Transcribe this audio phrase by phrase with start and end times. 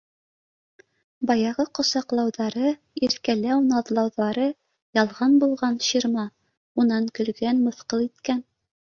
[1.31, 2.71] Баяғы ҡосаҡлауҙары,
[3.07, 4.45] иркәләү-наҙлауҙары
[4.99, 6.23] ялған булған, ширма,
[6.85, 8.41] унан көлгән, мыҫҡыл иткән